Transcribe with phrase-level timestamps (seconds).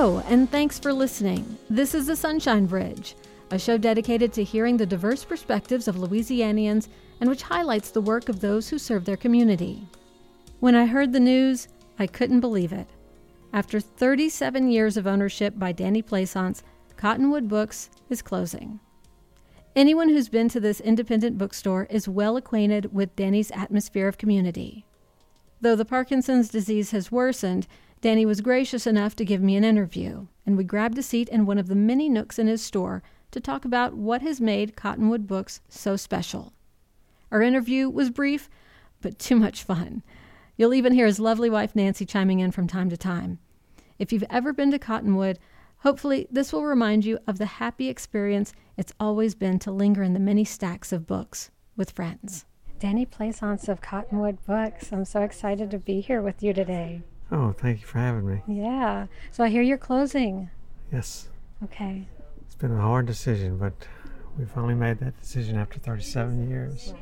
[0.00, 1.58] And thanks for listening.
[1.68, 3.16] This is The Sunshine Bridge,
[3.50, 6.88] a show dedicated to hearing the diverse perspectives of Louisianians
[7.20, 9.86] and which highlights the work of those who serve their community.
[10.58, 11.68] When I heard the news,
[11.98, 12.86] I couldn't believe it.
[13.52, 16.62] After 37 years of ownership by Danny Plaisance,
[16.96, 18.80] Cottonwood Books is closing.
[19.76, 24.86] Anyone who's been to this independent bookstore is well acquainted with Danny's atmosphere of community.
[25.60, 27.66] Though the Parkinson's disease has worsened,
[28.00, 31.44] Danny was gracious enough to give me an interview, and we grabbed a seat in
[31.44, 35.26] one of the many nooks in his store to talk about what has made Cottonwood
[35.26, 36.54] Books so special.
[37.30, 38.48] Our interview was brief,
[39.02, 40.02] but too much fun.
[40.56, 43.38] You'll even hear his lovely wife Nancy chiming in from time to time.
[43.98, 45.38] If you've ever been to Cottonwood,
[45.78, 50.14] hopefully this will remind you of the happy experience it's always been to linger in
[50.14, 52.46] the many stacks of books with friends.
[52.78, 54.90] Danny Plaisance of Cottonwood Books.
[54.90, 57.02] I'm so excited to be here with you today.
[57.32, 58.42] Oh, thank you for having me.
[58.46, 59.06] Yeah.
[59.30, 60.50] So I hear you're closing.
[60.92, 61.28] Yes.
[61.64, 62.06] Okay.
[62.42, 63.72] It's been a hard decision, but
[64.38, 66.94] we finally made that decision after 37 years.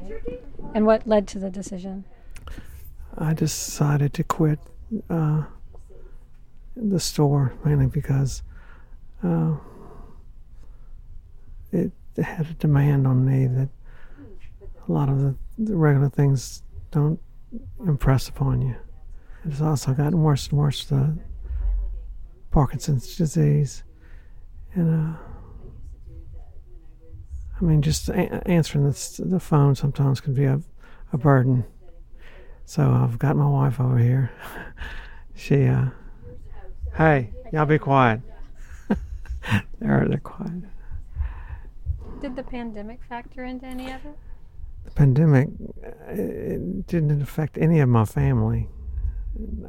[0.74, 2.04] And what led to the decision?
[3.16, 4.58] I decided to quit
[5.08, 5.44] uh,
[6.76, 8.42] the store mainly because
[9.22, 9.54] uh,
[11.72, 13.68] it had a demand on me that
[14.88, 17.20] a lot of the, the regular things don't
[17.86, 18.76] impress upon you.
[19.44, 21.16] It's also gotten worse and worse the
[22.50, 23.82] Parkinson's disease,
[24.74, 25.18] and uh,
[27.60, 30.60] I mean, just a- answering the, the phone sometimes can be a,
[31.12, 31.64] a burden.
[32.64, 34.30] So I've got my wife over here.
[35.34, 35.86] she, uh,
[36.96, 38.20] hey, y'all be quiet.
[39.80, 40.64] they're they're quiet.
[42.20, 44.18] Did the pandemic factor into any of it?
[44.84, 45.48] The pandemic
[45.84, 48.68] uh, it didn't affect any of my family.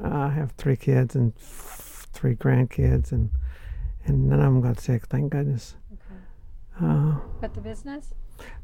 [0.04, 3.30] I have three kids and f- three grandkids, and
[4.06, 5.06] and none of them got sick.
[5.08, 5.76] Thank goodness.
[5.94, 6.86] Okay.
[6.86, 8.14] Uh, But the business?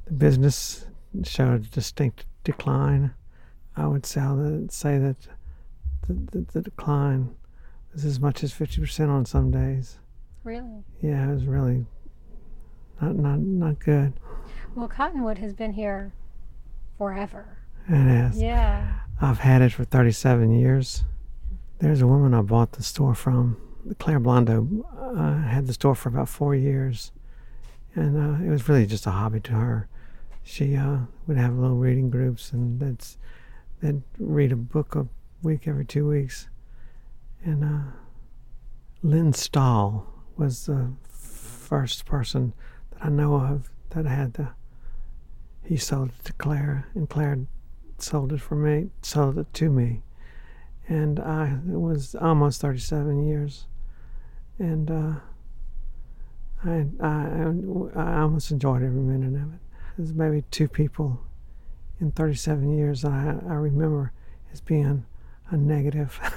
[0.05, 0.85] the business
[1.23, 3.13] showed a distinct decline.
[3.75, 5.17] I would say that, say that
[6.07, 7.35] the, the, the decline
[7.93, 9.99] was as much as 50% on some days.
[10.43, 10.83] Really?
[11.01, 11.85] Yeah, it was really
[13.01, 14.13] not not not good.
[14.75, 16.13] Well, Cottonwood has been here
[16.97, 17.57] forever.
[17.89, 18.41] It is.
[18.41, 18.99] Yeah.
[19.21, 21.03] I've had it for 37 years.
[21.79, 23.57] There's a woman I bought the store from,
[23.99, 24.83] Claire Blondo.
[24.99, 27.11] uh, had the store for about four years,
[27.93, 29.87] and uh, it was really just a hobby to her.
[30.43, 33.17] She uh, would have little reading groups, and that's
[33.81, 35.07] they'd read a book a
[35.41, 36.47] week every two weeks.
[37.43, 37.91] And uh,
[39.01, 42.53] Lynn Stahl was the first person
[42.91, 44.49] that I know of that had the.
[45.63, 47.39] He sold it to Claire, and Claire
[47.97, 50.03] sold it for me, sold it to me,
[50.87, 53.65] and I it was almost 37 years,
[54.59, 55.13] and uh,
[56.63, 57.51] I, I
[57.95, 59.59] I almost enjoyed every minute of it.
[59.97, 61.21] There's maybe two people
[61.99, 64.11] in 37 years that I, I remember
[64.51, 65.05] as being
[65.49, 66.19] a negative.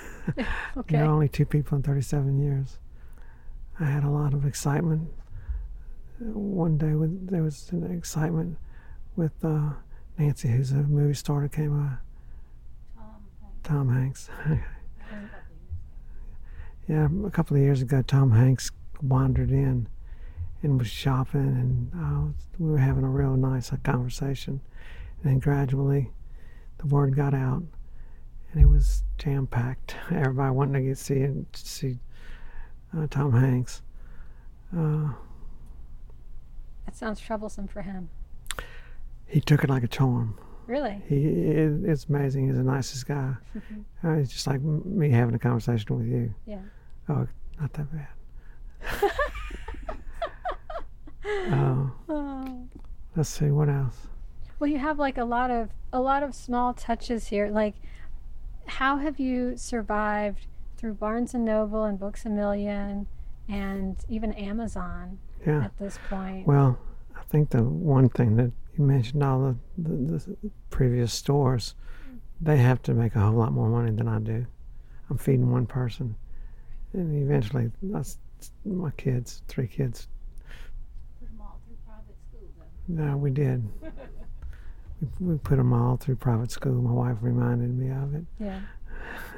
[0.76, 0.96] Okay.
[0.96, 2.78] There are only two people in 37 years.
[3.80, 5.08] I had a lot of excitement.
[6.18, 8.58] One day with, there was an excitement
[9.16, 9.70] with uh,
[10.18, 12.00] Nancy, who's a movie star that came
[12.98, 13.02] uh,
[13.62, 14.28] Tom Hanks.
[16.88, 18.70] yeah, a couple of years ago, Tom Hanks
[19.00, 19.88] wandered in
[20.62, 24.60] and was shopping, and uh, we were having a real nice conversation.
[25.22, 26.10] And then gradually,
[26.78, 27.62] the word got out,
[28.52, 29.94] and it was jam packed.
[30.10, 31.98] Everybody wanting to get see see
[32.96, 33.82] uh, Tom Hanks.
[34.76, 35.12] Uh,
[36.86, 38.08] That sounds troublesome for him.
[39.28, 40.36] He took it like a charm.
[40.66, 41.02] Really?
[41.08, 42.48] He it, it's amazing.
[42.48, 43.34] He's the nicest guy.
[44.04, 46.34] Uh, it's just like me having a conversation with you.
[46.46, 46.60] Yeah.
[47.08, 47.26] Oh,
[47.60, 48.08] not that bad.
[51.52, 52.68] uh, Oh.
[53.16, 54.08] let's see what else.
[54.58, 57.48] Well, you have like a lot of a lot of small touches here.
[57.48, 57.74] Like,
[58.66, 63.06] how have you survived through Barnes and Noble and Books a Million,
[63.48, 65.64] and even Amazon Yeah.
[65.64, 66.46] at this point?
[66.46, 66.78] Well,
[67.16, 69.56] I think the one thing that you mentioned, all the,
[69.90, 71.74] the, the previous stores,
[72.40, 74.46] they have to make a whole lot more money than I do.
[75.10, 76.14] I'm feeding one person,
[76.92, 78.18] and eventually, that's
[78.64, 80.06] my kids, three kids.
[81.18, 83.04] Put them all through private school, though.
[83.10, 83.66] No, we did.
[85.20, 86.74] we, we put them all through private school.
[86.74, 88.24] My wife reminded me of it.
[88.38, 88.60] yeah,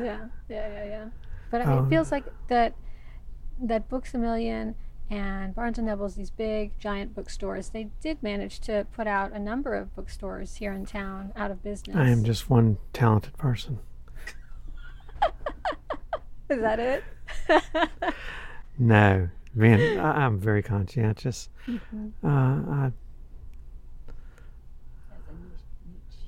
[0.01, 1.05] yeah, yeah, yeah, yeah.
[1.51, 2.75] But Um, it feels like that
[3.63, 4.75] that Books a Million
[5.11, 7.71] and Barnes and Noble's these big giant bookstores.
[7.71, 11.63] They did manage to put out a number of bookstores here in town out of
[11.65, 11.97] business.
[11.97, 13.81] I am just one talented person.
[16.49, 17.05] Is that it?
[18.83, 21.51] No, man, I, I'm very conscientious.
[21.69, 22.93] Uh, I,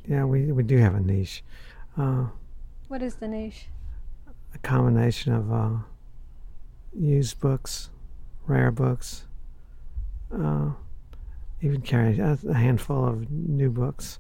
[0.06, 1.42] yeah, we we do have a niche.
[1.96, 2.26] Uh,
[2.88, 3.68] What is the niche?
[4.54, 5.70] a combination of uh,
[6.92, 7.88] used books,
[8.46, 9.26] rare books,
[10.36, 10.70] uh,
[11.60, 14.18] even carry a, a handful of new books.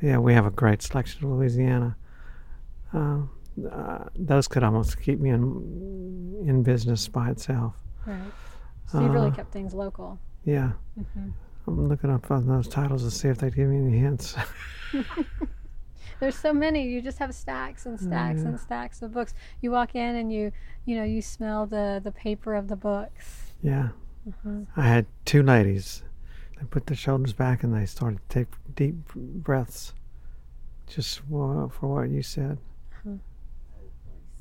[0.00, 1.96] Yeah, we have a great selection of Louisiana.
[2.94, 3.22] Uh,
[3.70, 7.74] uh, those could almost keep me in in business by itself.
[8.06, 8.32] Right.
[8.86, 10.18] So you really Uh, kept things local.
[10.44, 11.30] Yeah, hmm
[11.66, 14.36] I'm looking up on those titles to see if they give me any hints.
[16.20, 16.88] There's so many.
[16.88, 18.48] You just have stacks and stacks Yeah.
[18.48, 19.34] and stacks of books.
[19.60, 20.50] You walk in and you,
[20.84, 23.52] you know, you smell the the paper of the books.
[23.62, 23.90] yeah,
[24.28, 24.66] Mhm.
[24.76, 26.02] I had two ladies.
[26.58, 29.94] They put their shoulders back and they started to take deep breaths,
[30.88, 32.58] just for, for what you said.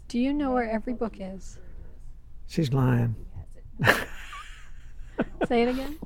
[0.07, 1.59] Do you know where every book is?
[2.47, 3.15] She's lying.
[5.47, 5.97] Say it again.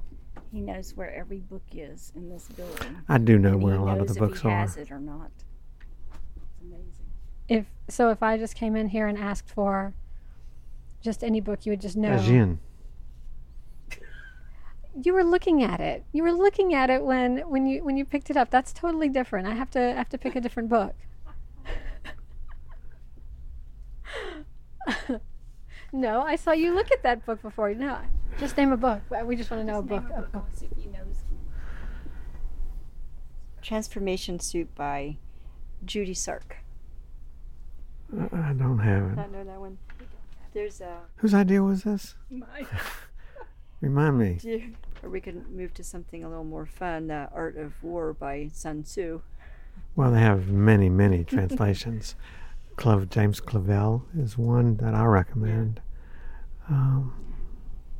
[0.52, 2.98] He knows where every book is in this building.
[3.08, 4.58] I do know and where a lot of the books if he are.
[4.60, 5.32] has it or not.
[7.92, 9.94] It's so, if I just came in here and asked for
[11.02, 12.16] just any book, you would just know.
[12.16, 12.60] A gin.
[15.04, 16.06] You were looking at it.
[16.14, 18.50] You were looking at it when when you when you picked it up.
[18.50, 19.46] That's totally different.
[19.46, 20.96] I have to I have to pick a different book.
[25.92, 27.74] no, I saw you look at that book before.
[27.74, 27.98] No,
[28.40, 29.02] just name a book.
[29.26, 30.06] We just want to know a book.
[30.16, 30.46] A book.
[30.54, 31.26] See if he knows.
[33.62, 35.18] Transformation Soup by
[35.84, 36.61] Judy Sark.
[38.20, 39.16] I, I don't have it.
[39.16, 39.78] Not know that one.
[40.54, 41.00] There's a.
[41.18, 42.16] Whose idea was this?
[42.30, 42.68] Mine.
[43.82, 44.74] Remind me.
[45.02, 47.10] Or we could move to something a little more fun.
[47.10, 49.22] Uh, Art of War by Sun Tzu.
[49.96, 52.16] Well, they have many, many translations.
[52.76, 55.82] Clove, James Clavell is one that I recommend.
[56.70, 57.14] Um,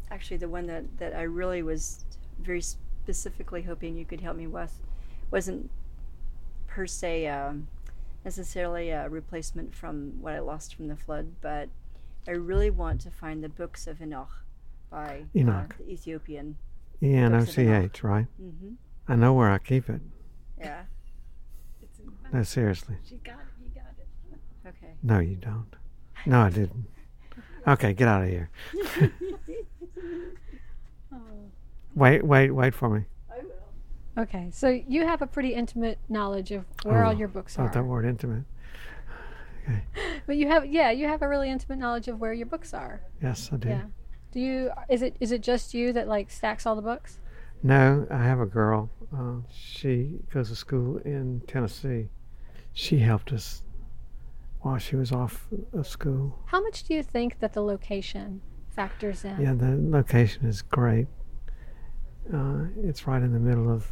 [0.10, 2.06] Actually, the one that, that I really was
[2.40, 4.80] very specifically hoping you could help me with
[5.32, 5.70] wasn't
[6.68, 7.68] per se um,
[8.24, 11.70] necessarily a replacement from what I lost from the flood, but
[12.28, 14.44] I really want to find the books of Enoch
[14.90, 15.76] by Enoch.
[15.80, 16.58] Uh, the Ethiopian.
[17.02, 17.84] E N O Books of C Enoch.
[17.86, 18.28] H, right?
[18.38, 18.74] hmm
[19.08, 20.02] I know where I keep it.
[20.60, 20.84] Yeah.
[22.32, 22.96] No, seriously.
[23.04, 23.40] She got it.
[23.62, 24.68] You got it.
[24.68, 24.94] Okay.
[25.04, 25.76] No, you don't.
[26.26, 26.86] No, I didn't.
[27.68, 28.50] Okay, get out of here.
[31.94, 33.04] Wait, wait, wait for me.
[34.18, 37.66] Okay, so you have a pretty intimate knowledge of where all Oh, your books are.
[37.66, 38.44] Not that word intimate.
[39.64, 39.84] Okay.
[40.28, 43.02] but you have yeah, you have a really intimate knowledge of where your books are.
[43.22, 43.70] Yes, I do.
[43.70, 43.84] Yeah.
[44.32, 47.20] Do you is it is it just you that like stacks all the books?
[47.64, 48.90] No, I have a girl.
[49.16, 52.10] Uh, she goes to school in Tennessee.
[52.74, 53.62] She helped us
[54.62, 56.40] while she was off of school.
[56.46, 59.40] How much do you think that the location factors in?
[59.40, 61.08] Yeah, the location is great.
[62.34, 63.92] Uh, it's right in the middle of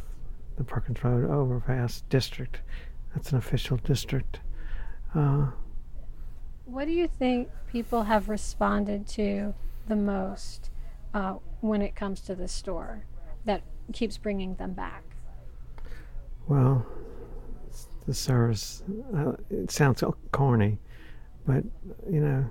[0.60, 2.60] the Perkins Road overpass district.
[3.14, 4.40] That's an official district.
[5.14, 5.46] Uh,
[6.66, 9.54] What do you think people have responded to
[9.88, 10.68] the most
[11.14, 13.04] uh, when it comes to the store
[13.46, 13.62] that
[13.94, 15.02] keeps bringing them back?
[16.46, 16.84] well,
[18.06, 18.82] the service,
[19.16, 20.78] uh, it sounds so corny,
[21.46, 21.62] but,
[22.10, 22.44] you know,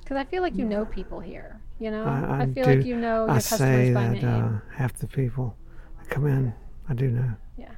[0.00, 1.60] Because I feel like you know people here.
[1.78, 4.22] You know, I- I feel do- like you know your I customers say by that
[4.22, 4.24] name.
[4.44, 5.56] uh, half the people
[5.98, 6.54] that come in,
[6.88, 7.32] I do know.
[7.56, 7.72] Yeah.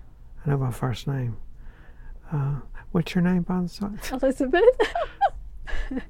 [0.44, 1.36] I know my first name.
[2.32, 2.56] Uh,
[2.92, 3.98] what's your name, by the side?
[4.22, 4.64] Elizabeth.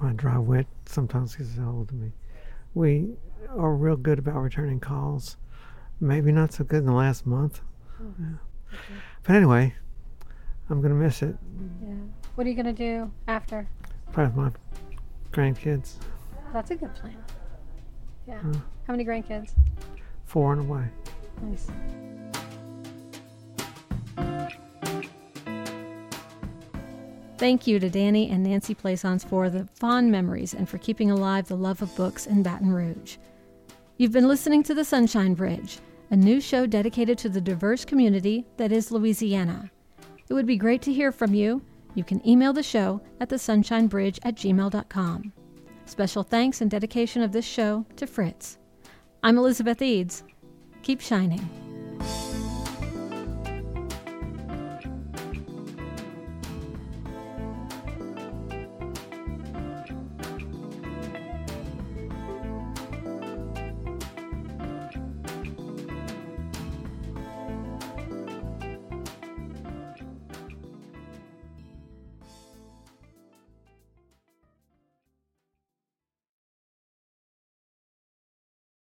[0.00, 2.12] My dry wit sometimes gets a hold of me.
[2.74, 3.14] We
[3.50, 5.36] are real good about returning calls.
[6.00, 7.60] Maybe not so good in the last month.
[8.20, 8.78] Yeah.
[9.22, 9.74] But anyway,
[10.68, 11.36] I'm going to miss it.
[11.82, 11.94] yeah.
[12.34, 13.68] What are you gonna do after?
[14.12, 14.50] Play with my
[15.30, 15.94] grandkids.
[16.52, 17.16] That's a good plan.
[18.26, 18.38] Yeah.
[18.40, 18.52] Hmm.
[18.86, 19.52] How many grandkids?
[20.24, 20.86] Four and away.
[21.42, 21.68] Nice.
[27.36, 31.48] Thank you to Danny and Nancy Plaisance for the fond memories and for keeping alive
[31.48, 33.16] the love of books in Baton Rouge.
[33.98, 35.78] You've been listening to The Sunshine Bridge,
[36.10, 39.70] a new show dedicated to the diverse community that is Louisiana.
[40.28, 41.60] It would be great to hear from you.
[41.94, 45.32] You can email the show at thesunshinebridge at gmail.com.
[45.86, 48.58] Special thanks and dedication of this show to Fritz.
[49.22, 50.24] I'm Elizabeth Eads.
[50.84, 51.63] Keep shining.